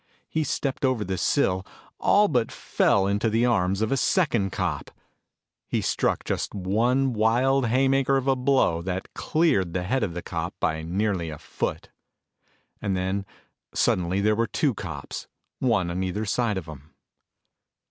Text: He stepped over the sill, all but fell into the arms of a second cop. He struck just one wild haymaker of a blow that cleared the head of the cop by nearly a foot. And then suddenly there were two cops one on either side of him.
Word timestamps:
He 0.27 0.43
stepped 0.43 0.83
over 0.83 1.05
the 1.05 1.15
sill, 1.15 1.63
all 1.99 2.27
but 2.27 2.51
fell 2.51 3.05
into 3.05 3.29
the 3.29 3.45
arms 3.45 3.83
of 3.83 3.91
a 3.91 3.97
second 3.97 4.51
cop. 4.51 4.89
He 5.67 5.79
struck 5.79 6.23
just 6.23 6.55
one 6.55 7.13
wild 7.13 7.67
haymaker 7.67 8.17
of 8.17 8.27
a 8.27 8.35
blow 8.35 8.81
that 8.81 9.13
cleared 9.13 9.73
the 9.75 9.83
head 9.83 10.01
of 10.01 10.15
the 10.15 10.23
cop 10.23 10.55
by 10.59 10.81
nearly 10.81 11.29
a 11.29 11.37
foot. 11.37 11.89
And 12.81 12.97
then 12.97 13.27
suddenly 13.75 14.21
there 14.21 14.35
were 14.35 14.47
two 14.47 14.73
cops 14.73 15.27
one 15.59 15.91
on 15.91 16.01
either 16.01 16.25
side 16.25 16.57
of 16.57 16.65
him. 16.65 16.95